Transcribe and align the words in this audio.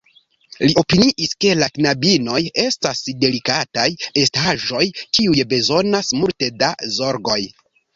Li 0.61 0.69
opiniis, 0.81 1.35
ke 1.45 1.51
la 1.59 1.67
knabinoj 1.75 2.39
estas 2.65 3.03
delikataj 3.27 3.87
estaĵoj, 4.25 4.85
kiuj 4.99 5.49
bezonas 5.57 6.15
multe 6.23 6.55
da 6.65 6.77
zorgoj. 7.01 7.43